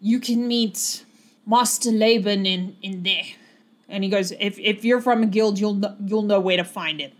[0.00, 1.04] you can meet
[1.46, 3.24] Master Laban in, in there.
[3.88, 6.64] And he goes, if, if you're from a guild, you'll know, you'll know where to
[6.64, 7.12] find it.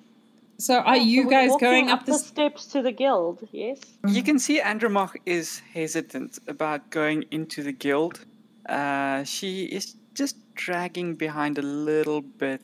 [0.59, 2.27] So are So you we're guys going up the this?
[2.27, 3.47] steps to the guild?
[3.53, 3.79] Yes.
[4.09, 8.25] You can see Andromach is hesitant about going into the guild.
[8.69, 12.63] Uh, she is just dragging behind a little bit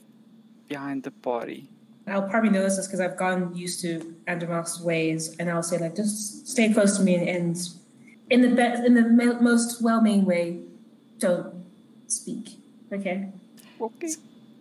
[0.69, 1.69] behind the party.
[2.09, 5.95] I'll probably notice this because I've gotten used to Andromach's ways, and I'll say like,
[5.95, 7.57] just stay close to me, and
[8.31, 10.59] in the best, in the me- most well-meaning way,
[11.19, 11.55] don't
[12.09, 12.57] speak.
[12.93, 13.29] Okay.
[13.83, 14.14] Okay.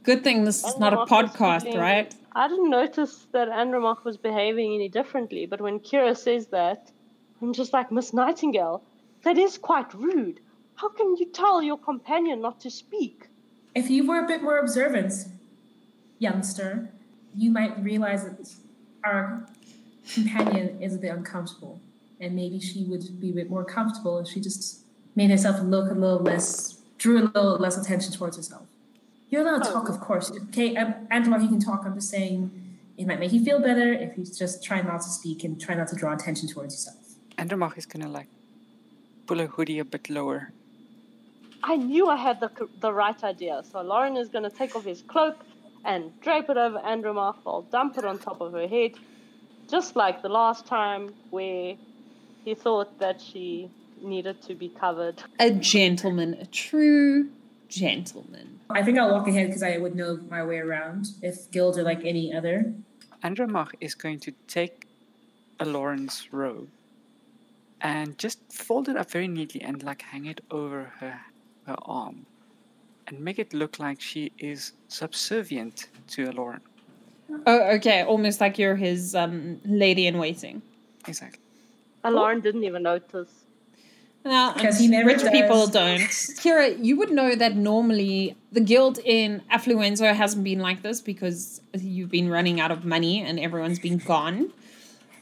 [0.03, 2.15] Good thing this is not a podcast, feeling- right?
[2.33, 6.91] I didn't notice that Andromach was behaving any differently, but when Kira says that,
[7.41, 8.81] I'm just like, Miss Nightingale,
[9.23, 10.39] that is quite rude.
[10.75, 13.27] How can you tell your companion not to speak?
[13.75, 15.13] If you were a bit more observant,
[16.19, 16.89] youngster,
[17.35, 18.49] you might realize that
[19.03, 19.45] our
[20.13, 21.79] companion is a bit uncomfortable,
[22.19, 24.79] and maybe she would be a bit more comfortable if she just
[25.15, 28.63] made herself look a little less, drew a little less attention towards herself.
[29.31, 30.29] You're allowed to talk, of course.
[30.49, 31.83] Okay, um, Angela, you can talk.
[31.85, 32.51] I'm just saying
[32.97, 35.73] it might make you feel better if you just try not to speak and try
[35.73, 36.97] not to draw attention towards yourself.
[37.37, 38.27] Andromach is gonna like
[39.25, 40.51] pull her hoodie a bit lower.
[41.63, 42.49] I knew I had the,
[42.81, 43.63] the right idea.
[43.71, 45.37] So Lauren is going to take off his cloak
[45.85, 47.35] and drape it over Andromach.
[47.45, 48.93] I'll dump it on top of her head,
[49.69, 51.75] just like the last time where
[52.43, 53.69] he thought that she
[54.01, 55.21] needed to be covered.
[55.39, 57.29] A gentleman, a true
[57.69, 58.60] gentleman.
[58.73, 61.83] I think I'll walk ahead because I would know my way around if guilds are
[61.83, 62.73] like any other.
[63.23, 64.87] Andromach is going to take
[65.59, 66.69] a Lauren's robe
[67.81, 71.19] and just fold it up very neatly and like hang it over her
[71.67, 72.25] her arm
[73.07, 76.61] and make it look like she is subservient to a Lauren.
[77.45, 80.61] Oh, okay, almost like you're his um, lady in waiting.
[81.07, 81.39] Exactly.
[82.03, 83.40] And Lauren didn't even notice.
[84.23, 85.29] Now, Because he never rich does.
[85.31, 85.99] people don't.
[86.41, 91.61] Kira, you would know that normally the guild in Affluenza hasn't been like this because
[91.73, 94.51] you've been running out of money and everyone's been gone.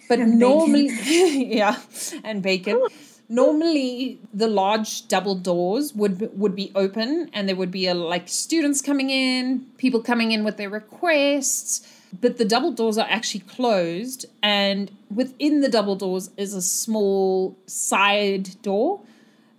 [0.09, 1.77] But And normally, yeah,
[2.23, 2.83] and bacon.
[3.31, 8.27] Normally, the large double doors would would be open, and there would be a, like
[8.27, 11.88] students coming in, people coming in with their requests.
[12.22, 17.58] But the double doors are actually closed, and within the double doors is a small
[17.65, 19.02] side door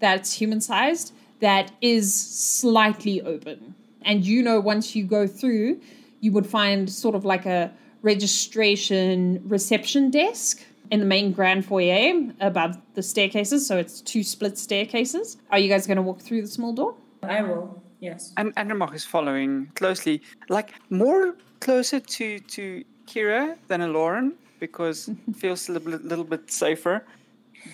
[0.00, 3.74] that's human sized that is slightly open.
[4.02, 5.80] And you know, once you go through,
[6.20, 12.32] you would find sort of like a registration reception desk in the main grand foyer
[12.40, 13.66] above the staircases.
[13.66, 15.36] So it's two split staircases.
[15.50, 16.94] Are you guys going to walk through the small door?
[17.22, 18.32] I will, yes.
[18.36, 25.08] And Andromach is following closely, like more closer to to Kira than a Lauren because
[25.28, 27.04] it feels a little, bit- little bit safer,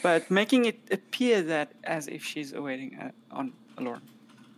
[0.03, 4.03] but making it appear that as if she's awaiting a, on a Lauren.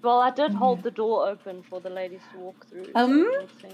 [0.02, 2.86] Well, I did hold the door open for the ladies to walk through.
[2.94, 3.26] Um,
[3.64, 3.72] it.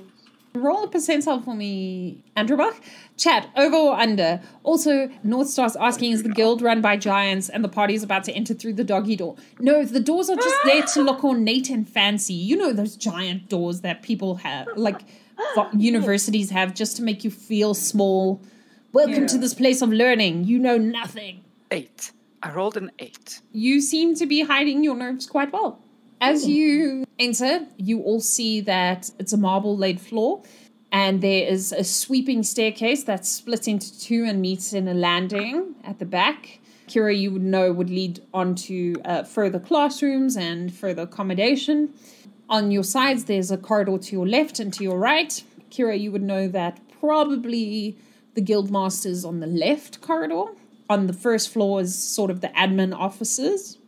[0.55, 2.77] Roll a percentile for me, Andromach.
[3.17, 4.41] Chat, over or under.
[4.63, 8.23] Also, North Star's asking, is the guild run by giants and the party is about
[8.25, 9.35] to enter through the doggy door?
[9.59, 12.35] No, the doors are just there to look ornate and fancy.
[12.35, 15.07] You know those giant doors that people have, like vo-
[15.73, 18.41] universities have, just to make you feel small.
[18.93, 20.45] Welcome to this place of learning.
[20.45, 21.45] You know nothing.
[21.71, 22.13] Eight.
[22.43, 23.41] I rolled an eight.
[23.53, 25.81] you seem to be hiding your nerves quite well.
[26.21, 30.43] As you enter, you all see that it's a marble laid floor,
[30.93, 35.75] and there is a sweeping staircase that's split into two and meets in a landing
[35.85, 36.61] at the back.
[36.87, 41.95] Kira, you would know, would lead on to uh, further classrooms and further accommodation.
[42.49, 45.43] On your sides, there's a corridor to your left and to your right.
[45.71, 47.97] Kira, you would know that probably
[48.35, 50.45] the guild masters on the left corridor.
[50.91, 53.79] On the first floor is sort of the admin offices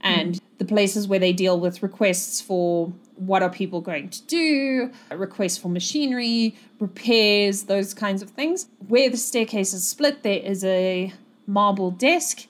[0.00, 4.90] and the places where they deal with requests for what are people going to do,
[5.10, 8.66] requests for machinery, repairs, those kinds of things.
[8.86, 11.12] Where the staircase is split, there is a
[11.46, 12.46] marble desk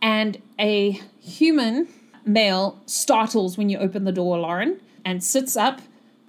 [0.00, 1.88] and a human
[2.24, 5.80] male startles when you open the door, Lauren, and sits up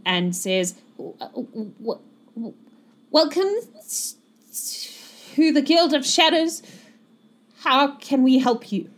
[0.05, 1.99] and says, "W- w-
[2.35, 2.53] w-
[3.11, 3.49] Welcome
[5.35, 6.63] to the Guild of Shadows.
[7.59, 8.89] How can we help you?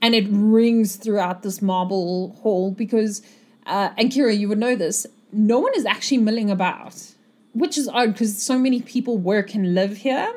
[0.00, 3.22] And it rings throughout this marble hall because,
[3.66, 6.94] uh, and Kira, you would know this, no one is actually milling about,
[7.54, 10.32] which is odd because so many people work and live here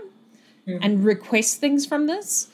[0.81, 2.49] and request things from this.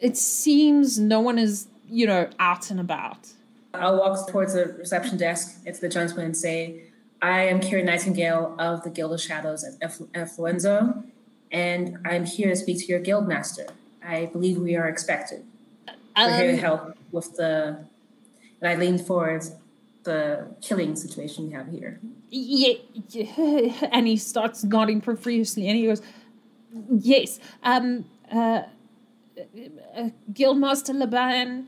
[0.00, 3.28] It seems no one is, you know, out and about.
[3.80, 5.58] I'll walk towards the reception desk.
[5.64, 6.82] It's the gentleman and say,
[7.22, 11.04] I am Kira Nightingale of the Guild of Shadows at Efflu-
[11.52, 13.66] and I'm here to speak to your guild master.
[14.04, 15.44] I believe we are expected.
[16.16, 17.84] We're here to Um, help with the.
[18.60, 19.44] And I lean forward
[20.04, 21.98] the killing situation we have here.
[22.30, 22.74] yeah,
[23.10, 26.00] yeah, and he starts nodding profusely and he goes
[26.90, 28.62] yes um uh,
[29.96, 31.66] uh guildmaster laban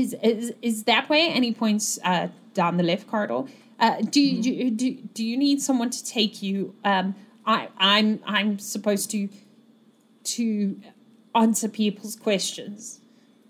[0.00, 2.26] is is is that way and he points uh
[2.60, 3.42] down the left corridor
[3.78, 6.56] Uh, do you do, do you need someone to take you?
[6.92, 7.06] Um,
[7.54, 7.58] I
[7.92, 9.20] I'm I'm supposed to
[10.36, 10.46] to
[11.34, 13.00] answer people's questions.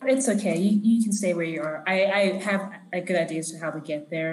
[0.02, 0.56] It's okay.
[0.58, 1.76] You, you can stay where you are.
[1.94, 4.32] I, I have a good idea as to how to get there.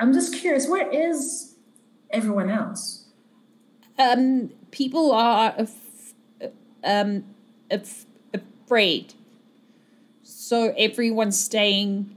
[0.00, 1.54] I'm just curious, where is
[2.18, 2.82] everyone else?
[3.98, 6.14] Um, people are af-
[6.92, 7.24] um
[7.70, 8.06] af-
[8.38, 9.06] afraid,
[10.42, 12.16] so everyone's staying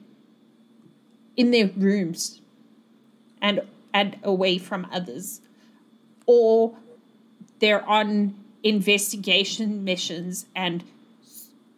[1.38, 2.42] in their rooms
[3.40, 3.62] and
[3.94, 5.42] and away from others,
[6.26, 6.76] or
[7.60, 8.34] they're on
[8.64, 10.84] investigation missions and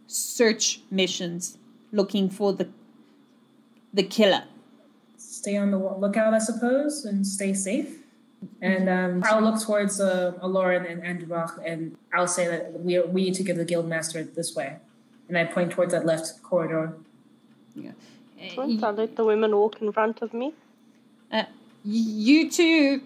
[0.08, 1.58] search missions
[1.92, 2.70] looking for the
[3.94, 4.46] the killer.
[5.18, 7.98] Stay on the lookout, I suppose, and stay safe.
[8.62, 13.26] And um, I'll look towards uh, Lauren and Andromach, and I'll say that we, we
[13.26, 14.78] need to get the guild master this way.
[15.28, 16.94] And I point towards that left corridor.
[17.76, 17.92] Yeah.
[18.56, 20.54] Once I let the women walk in front of me.
[21.32, 21.44] Uh,
[21.84, 23.02] you two,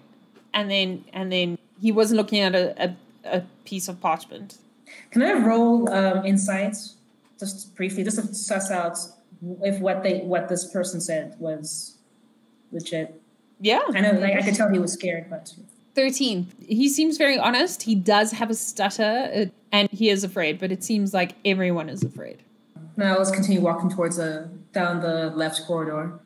[0.53, 2.95] and then and then he wasn't looking at a, a,
[3.37, 4.57] a piece of parchment.
[5.11, 6.95] Can I roll um, insights
[7.39, 8.97] just briefly, just to suss out
[9.63, 11.97] if what they what this person said was
[12.71, 13.19] legit?
[13.59, 15.53] Yeah, I know, like I could tell he was scared, but
[15.95, 16.47] 13.
[16.67, 17.83] He seems very honest.
[17.83, 21.89] He does have a stutter uh, and he is afraid, but it seems like everyone
[21.89, 22.43] is afraid.
[22.97, 26.19] now let's continue walking towards the down the left corridor.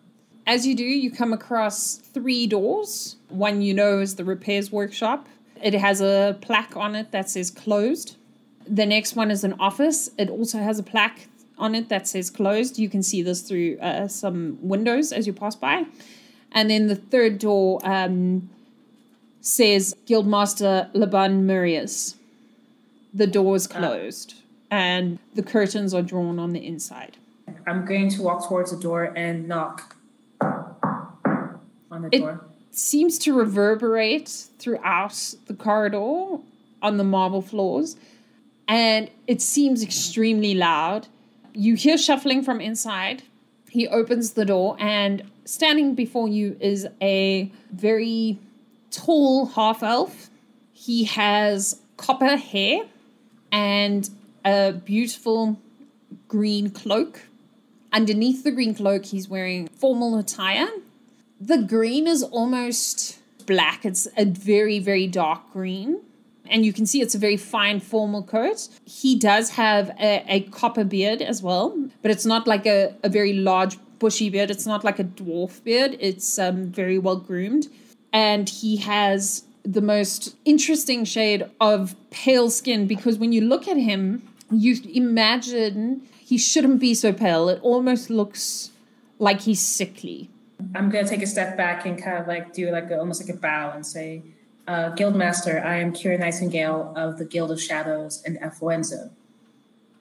[0.47, 3.15] As you do, you come across three doors.
[3.29, 5.27] One you know is the repairs workshop.
[5.62, 8.15] It has a plaque on it that says closed.
[8.67, 10.10] The next one is an office.
[10.17, 11.27] It also has a plaque
[11.58, 12.77] on it that says closed.
[12.77, 15.86] You can see this through uh, some windows as you pass by.
[16.51, 18.49] And then the third door um,
[19.41, 22.15] says Guildmaster Laban Murias.
[23.15, 23.78] The door is ah.
[23.78, 24.36] closed
[24.69, 27.17] and the curtains are drawn on the inside.
[27.65, 29.95] I'm going to walk towards the door and knock
[30.41, 32.12] on the door.
[32.12, 32.45] It- door.
[32.71, 34.28] seems to reverberate
[34.60, 36.39] throughout the corridor
[36.82, 37.95] on the marble floors
[38.67, 41.08] and it seems extremely loud.
[41.54, 43.23] You hear shuffling from inside.
[43.69, 48.39] He opens the door and standing before you is a very
[48.91, 50.30] tall half elf.
[50.73, 52.82] He has copper hair
[53.55, 54.09] and
[54.43, 55.57] a beautiful
[56.27, 57.21] green cloak.
[57.93, 60.67] Underneath the green cloak, he's wearing formal attire
[61.39, 63.85] the green is almost black.
[63.85, 66.01] It's a very, very dark green.
[66.47, 68.67] And you can see it's a very fine formal coat.
[68.85, 73.09] He does have a, a copper beard as well, but it's not like a, a
[73.09, 74.51] very large bushy beard.
[74.51, 75.97] It's not like a dwarf beard.
[75.99, 77.67] It's um, very well groomed.
[78.13, 83.78] And he has the most interesting shade of pale skin because when you look at
[83.78, 87.49] him, you imagine he shouldn't be so pale.
[87.49, 88.71] It almost looks
[89.19, 90.30] like he's sickly.
[90.73, 93.36] I'm gonna take a step back and kind of like do like a, almost like
[93.36, 94.21] a bow and say,
[94.67, 99.12] uh, Guildmaster, I am Kira Nightingale of the Guild of Shadows and Affluenza.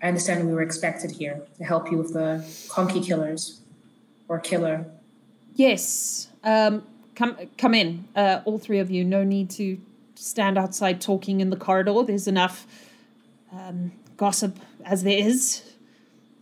[0.02, 3.60] I understand we were expected here to help you with the conky killers
[4.28, 4.86] or killer.
[5.54, 6.28] Yes.
[6.42, 9.04] Um, come come in, uh, all three of you.
[9.04, 9.78] No need to
[10.14, 12.02] stand outside talking in the corridor.
[12.02, 12.66] There's enough
[13.52, 15.62] um, gossip as there is.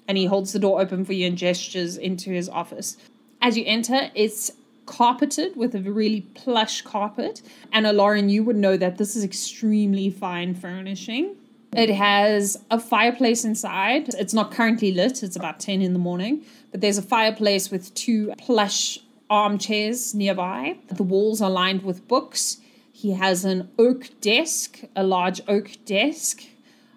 [0.08, 2.96] And he holds the door open for you and gestures into his office.
[3.40, 4.50] As you enter, it's
[4.84, 7.40] carpeted with a really plush carpet.
[7.72, 11.36] And Lauren, you would know that this is extremely fine furnishing.
[11.74, 14.10] It has a fireplace inside.
[14.14, 17.94] It's not currently lit, it's about 10 in the morning, but there's a fireplace with
[17.94, 18.98] two plush
[19.32, 20.76] armchairs nearby.
[20.88, 22.58] The walls are lined with books.
[22.92, 26.42] He has an oak desk, a large oak desk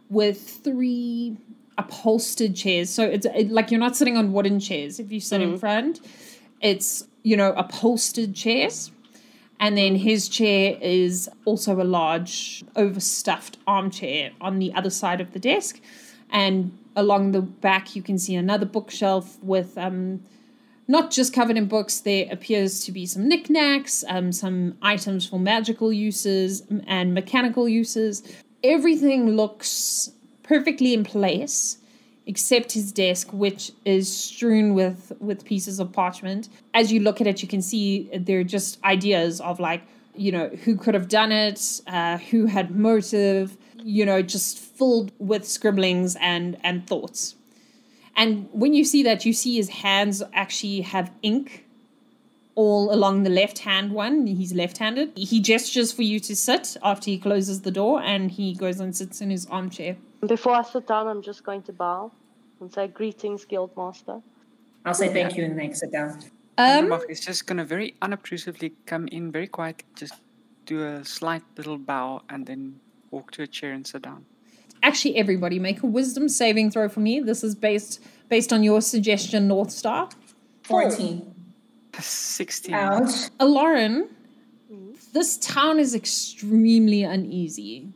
[0.10, 1.38] with three
[1.78, 2.90] upholstered chairs.
[2.90, 6.02] So it's it, like you're not sitting on wooden chairs if you sit in front.
[6.62, 8.92] It's, you know, upholstered chairs.
[9.58, 15.32] And then his chair is also a large, overstuffed armchair on the other side of
[15.32, 15.80] the desk.
[16.30, 20.22] And along the back, you can see another bookshelf with um,
[20.88, 25.40] not just covered in books, there appears to be some knickknacks, um, some items for
[25.40, 28.24] magical uses and mechanical uses.
[28.64, 30.12] Everything looks
[30.44, 31.78] perfectly in place
[32.28, 36.50] except his desk, which is strewn with with pieces of parchment.
[36.74, 39.84] As you look at it, you can see they're just ideas of like,
[40.16, 45.12] you know, who could have done it, uh, who had motive, you know, just filled
[45.20, 47.36] with scribblings and and thoughts.
[48.16, 51.66] And when you see that, you see his hands actually have ink
[52.56, 54.26] all along the left hand one.
[54.28, 55.12] He's left handed.
[55.18, 58.96] He gestures for you to sit after he closes the door and he goes and
[58.96, 59.98] sits in his armchair.
[60.26, 62.12] Before I sit down, I'm just going to bow
[62.62, 64.22] and say, Greetings, Guildmaster.
[64.86, 66.22] I'll say thank you and then sit down.
[66.58, 70.14] Um, Andromach is just gonna very unobtrusively come in, very quiet, just
[70.66, 72.80] do a slight little bow, and then
[73.12, 74.26] walk to a chair and sit down.
[74.86, 77.20] Actually, everybody make a wisdom saving throw for me.
[77.20, 80.10] This is based based on your suggestion, North Star.
[80.64, 81.34] 14.
[82.00, 82.74] Sixteen.
[82.74, 83.30] Ouch.
[83.40, 84.10] Uh, Lauren,
[85.14, 87.88] this town is extremely uneasy.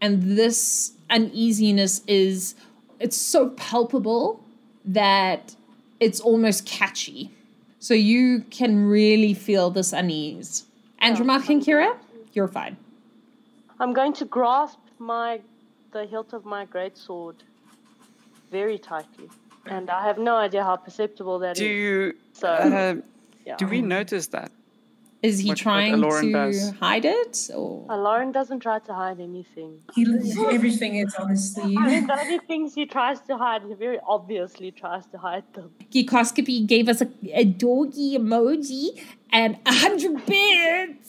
[0.00, 2.54] And this uneasiness is
[2.98, 4.44] it's so palpable
[4.84, 5.54] that
[6.00, 7.30] it's almost catchy.
[7.78, 10.64] So you can really feel this unease.
[11.00, 11.96] Andromach oh, and Kira,
[12.32, 12.76] you're fine.
[13.78, 15.40] I'm going to grasp my
[15.94, 17.36] the hilt of my great sword
[18.50, 19.28] very tightly,
[19.74, 21.58] and I have no idea how perceptible that is.
[21.66, 21.96] Do you?
[22.42, 22.94] So Uh,
[23.46, 23.56] yeah.
[23.62, 24.50] do we notice that?
[25.28, 26.58] Is he What- what trying Aloran to does.
[26.86, 27.34] hide it?
[27.60, 29.70] Or Lauren doesn't try to hide anything.
[29.96, 30.02] He,
[30.58, 31.78] everything is on his sleeve.
[31.82, 35.46] I mean, the only things he tries to hide, he very obviously tries to hide
[35.56, 35.68] them.
[35.94, 37.08] Geekoscopy gave us a,
[37.42, 38.84] a doggy emoji
[39.40, 41.03] and a hundred bits.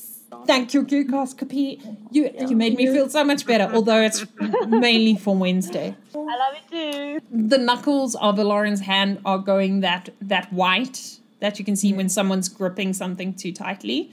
[0.45, 1.97] Thank you, Geekoscopy.
[2.11, 4.25] You you made me feel so much better, although it's
[4.67, 5.95] mainly for Wednesday.
[6.13, 7.47] I love it too.
[7.49, 12.09] The knuckles of Lauren's hand are going that that white that you can see when
[12.09, 14.11] someone's gripping something too tightly.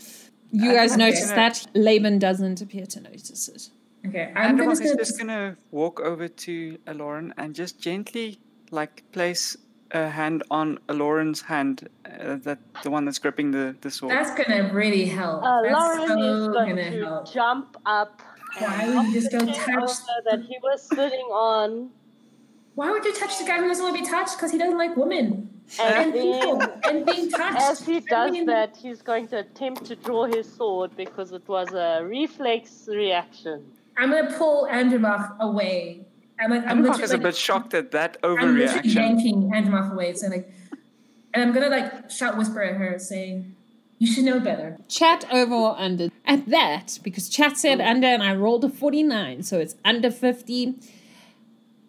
[0.51, 0.99] You guys Okay.
[1.05, 1.67] notice that.
[1.75, 3.71] Laban doesn't appear to notice it.
[4.07, 8.39] Okay, I'm gonna is just gonna walk over to Aloran and just gently,
[8.71, 9.57] like, place
[9.93, 14.13] a hand on Aloran's hand, uh, that the one that's gripping the, the sword.
[14.13, 15.43] That's gonna really help.
[15.43, 17.33] Uh, That's Lauren so is going gonna help.
[17.33, 18.23] jump up.
[18.59, 19.91] Why would you just go touch
[20.31, 21.91] that he was sitting on,
[22.75, 24.37] Why would you touch the guy who doesn't want to be touched?
[24.37, 25.49] Because he doesn't like women
[25.81, 27.63] and and people and being touched.
[27.63, 31.33] as he I does mean, that, he's going to attempt to draw his sword because
[31.33, 33.65] it was a reflex reaction.
[33.97, 36.07] I'm gonna pull Andromach away.
[36.41, 38.39] I'm like, I'm Andromach is a bit shocked at that overreaction.
[38.43, 38.95] I'm literally overreaction.
[38.95, 40.53] yanking Andromach away, saying like,
[41.35, 43.55] and I'm gonna like shout, whisper at her, saying,
[43.99, 46.09] "You should know better." Chat over or under.
[46.25, 47.87] At that, because chat said mm.
[47.87, 50.75] under and I rolled a 49, so it's under 50.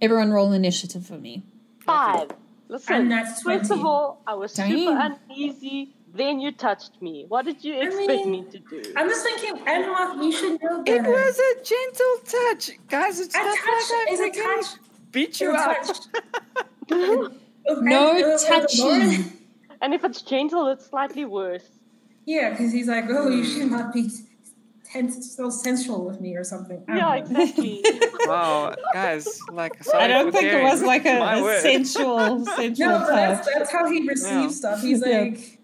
[0.02, 1.44] Everyone roll initiative for me.
[1.80, 2.32] Five.
[2.68, 5.20] Listen, And that's first of all, I was super Dang.
[5.30, 5.94] uneasy.
[6.14, 7.26] Then you touched me.
[7.28, 8.93] What did you I expect mean, me to do?
[8.95, 13.20] I'm just thinking, Andromach, you should know It was a gentle touch, guys.
[13.20, 14.66] It's a not touch like is a freaking touch.
[15.11, 15.88] beat you up.
[17.82, 19.26] No touching.
[19.82, 21.68] And if it's gentle, it's slightly worse.
[22.26, 23.72] Yeah, because he's like, oh, you should Hmm.
[23.72, 24.09] not be
[25.09, 26.84] so sensual with me or something.
[26.88, 27.41] I don't Yeah, know.
[27.41, 27.84] exactly.
[28.28, 32.99] Wow, guys, like I don't for think it was like a, a sensual, sensual No,
[32.99, 33.30] but touch.
[33.45, 34.47] that's, that's how he receives Yeah.
[34.49, 34.82] stuff.
[34.82, 35.22] He's Yeah.
[35.22, 35.59] like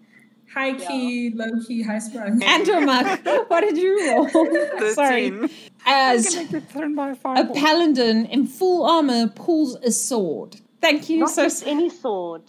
[0.52, 2.40] high key, low key, high sprung.
[2.54, 4.28] Andromach, what did you roll?
[4.94, 5.30] Sorry.
[5.30, 5.50] 13.
[5.86, 10.56] As I'm gonna get thrown by a a paladin in full armor pulls a sword.
[10.80, 12.42] Thank you Not so just any sword.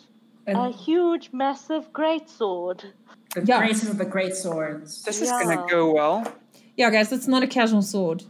[0.48, 2.84] A And huge, massive, great sword.
[3.36, 3.60] the Yeah.
[3.60, 5.04] greatest of the great swords.
[5.04, 5.44] This is Yeah.
[5.44, 6.26] gonna go well.
[6.76, 8.24] Yeah, guys, it's not a casual sword.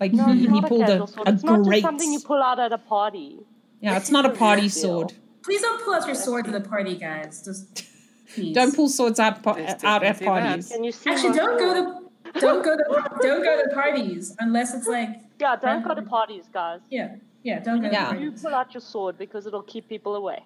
[0.00, 1.28] Like No, he, it's he not a pulled a, sword.
[1.28, 3.38] a It's not just something you pull out at a party.
[3.80, 5.12] yeah, it's not a party sword.
[5.44, 7.44] Please don't pull out your sword to the party, guys.
[7.44, 7.84] Just
[8.34, 8.54] please.
[8.54, 10.68] Don't pull swords out, po- out at parties.
[10.68, 11.10] Can you see?
[11.10, 12.84] Actually, don't go to don't go to
[13.20, 15.10] don't go to parties unless it's like
[15.40, 16.80] Yeah, don't go to um, parties, guys.
[16.90, 18.12] yeah yeah don't go Yeah.
[18.12, 20.40] to You pull out your sword because it'll keep people away.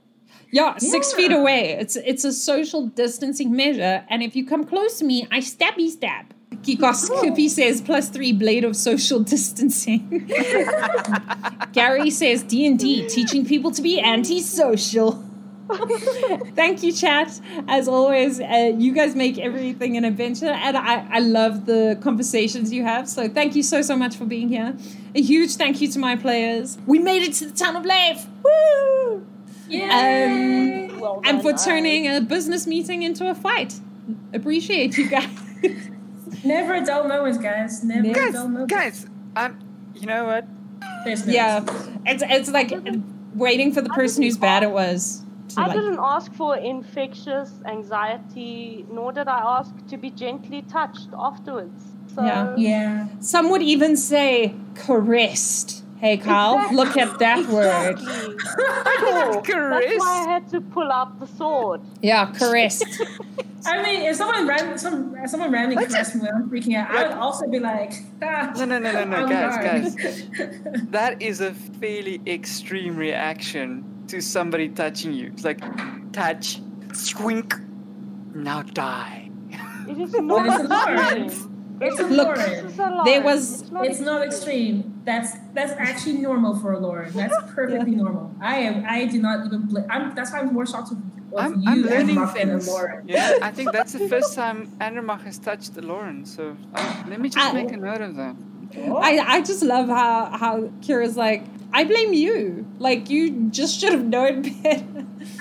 [0.51, 1.17] Yeah, six Yeah.
[1.19, 1.77] feet away.
[1.83, 5.89] It's it's a social distancing measure, and if you come close to me, I stabby
[5.91, 6.25] stab.
[6.65, 10.27] Kikoscopy says plus three blade of social distancing.
[11.73, 15.23] Gary says D and D teaching people to be antisocial.
[16.55, 17.41] Thank you, chat.
[17.67, 22.73] As always, uh, you guys make everything an adventure, and I, I love the conversations
[22.73, 23.09] you have.
[23.09, 24.77] So thank you so so much for being here.
[25.15, 26.79] A huge thank you to my players.
[26.87, 28.27] We made it to the town of Leif.
[28.45, 29.27] Woo!
[29.69, 30.89] Yay!
[30.89, 33.81] Um, Well and for turning a business meeting into a fight.
[34.33, 35.29] Appreciate you guys.
[36.45, 37.83] Never a dull moment, guys.
[37.83, 38.71] Never a dull moment.
[38.71, 39.59] guys, um,
[39.97, 40.47] you know what?
[41.05, 41.65] There's no yeah,
[42.07, 42.73] it's it's like
[43.35, 45.23] waiting for the person whose bad it was.
[45.49, 50.63] To I like, didn't ask for infectious anxiety, nor did I ask to be gently
[50.63, 51.83] touched afterwards.
[52.15, 52.55] So Yeah.
[52.57, 53.09] Yeah.
[53.21, 55.85] some would even say caressed.
[55.99, 57.99] Hey, Carl, look at that word.
[57.99, 58.35] Exactly.
[59.55, 61.81] That's why I had to pull out the sword.
[62.03, 62.85] Yeah, caressed.
[63.67, 67.09] I mean, if someone ran, some someone randomly Let's caressed me I'm freaking out, I
[67.09, 69.97] would also be like, ah, No, no, no, no, no, on guys.
[70.91, 75.29] That is a fairly extreme reaction to somebody touching you.
[75.33, 75.61] It's like
[76.13, 77.55] touch, squink,
[78.35, 79.31] now die.
[79.89, 81.25] It is not it's Lauren.
[81.25, 81.53] extreme.
[81.79, 82.67] It's a Look, This Lauren.
[82.67, 83.05] is a lie.
[83.05, 84.93] There was- It's not It's not extreme.
[85.05, 87.13] That's that's actually normal for a Lauren.
[87.13, 88.35] That's perfectly normal.
[88.41, 88.85] I am.
[88.89, 89.67] I do not even.
[89.69, 90.15] Bl- I'm.
[90.17, 90.99] That's why I'm more shocked with
[91.33, 92.67] of I'm, you I'm learning Muff and things.
[92.67, 93.07] Lauren.
[93.07, 96.25] Yeah, I think that's the first time Andromach has touched the Lauren.
[96.25, 98.35] So uh, let me just I- make a note of that.
[98.85, 102.67] I, I just love how how Kira's like, I blame you.
[102.79, 104.85] Like you just should have known better.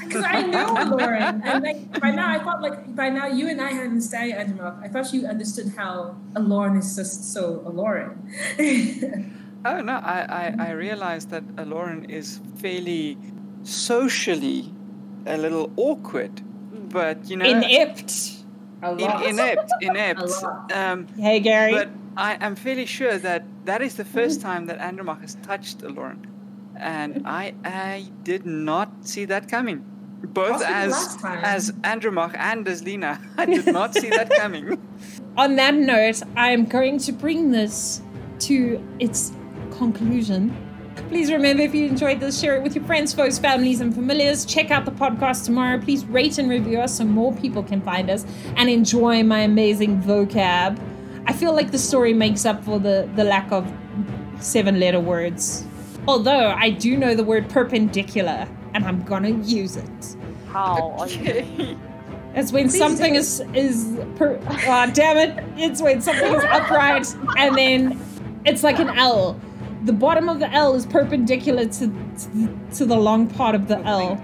[0.06, 3.60] Because I know Lauren, and like by now I thought like by now you and
[3.60, 4.72] I had understand Andrew.
[4.82, 8.14] I thought you understood how a Lauren is just so a Lauren.
[9.66, 13.18] Oh no, I, I, I realized that a Lauren is fairly
[13.64, 14.72] socially
[15.26, 16.40] a little awkward,
[16.92, 18.14] but you know, Inept.
[18.84, 20.22] a in- inept, inept.
[20.22, 20.72] A lot.
[20.72, 21.72] Um, Hey Gary.
[21.74, 25.82] but I am fairly sure that that is the first time that Andromach has touched
[25.84, 26.28] a Lauren,
[26.78, 29.86] and I I did not see that coming.
[30.24, 34.80] Both Also as as Andromach and as Lena, I did not see that coming.
[35.38, 38.02] On that note, I'm going to bring this
[38.40, 39.34] to its
[39.78, 40.56] conclusion.
[41.10, 44.46] Please remember if you enjoyed this, share it with your friends, foes, families, and familiars.
[44.46, 45.80] Check out the podcast tomorrow.
[45.80, 50.02] Please rate and review us so more people can find us and enjoy my amazing
[50.02, 50.80] vocab.
[51.28, 53.72] I feel like the story makes up for the, the lack of
[54.40, 55.66] seven letter words.
[56.08, 60.16] Although I do know the word perpendicular and I'm gonna use it.
[60.48, 60.96] How?
[61.02, 61.78] Okay.
[62.36, 63.20] It's when Please something do.
[63.20, 65.42] is is per, ah, damn it!
[65.56, 67.08] It's when something is upright
[67.38, 67.98] and then
[68.44, 69.40] it's like an L.
[69.86, 73.80] The bottom of the L is perpendicular to to, to the long part of the
[73.86, 74.22] L.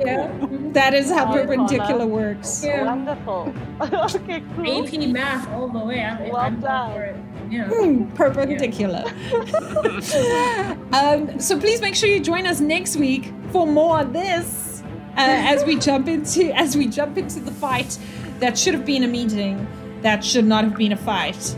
[0.00, 0.12] Okay.
[0.12, 0.46] yeah.
[0.70, 2.06] That is how Oh, perpendicular Paula.
[2.06, 2.62] works.
[2.64, 2.84] Yeah.
[2.84, 3.52] Wonderful.
[3.80, 4.86] okay, cool.
[4.86, 6.00] AP math all the way.
[6.04, 6.92] I'm, Well I'm done.
[6.92, 7.16] for it.
[7.50, 7.68] Yeah.
[7.68, 9.04] Hmm, perpendicular.
[10.92, 14.82] um, so please make sure you join us next week for more of this
[15.16, 17.98] uh, as we jump into as we jump into the fight
[18.38, 19.66] that should have been a meeting
[20.02, 21.56] that should not have been a fight.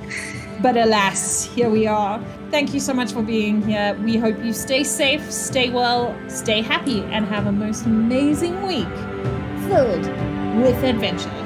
[0.62, 2.18] But alas, here we are.
[2.52, 3.98] Thank you so much for being here.
[4.04, 8.94] We hope you stay safe, stay well, stay happy, and have a most amazing week
[9.68, 10.04] filled
[10.60, 11.41] with adventure.